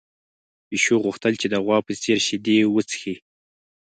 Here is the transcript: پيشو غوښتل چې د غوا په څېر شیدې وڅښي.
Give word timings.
پيشو 0.67 0.95
غوښتل 1.05 1.33
چې 1.41 1.47
د 1.49 1.55
غوا 1.65 1.77
په 1.85 1.91
څېر 2.01 2.19
شیدې 2.27 2.57
وڅښي. 2.73 3.15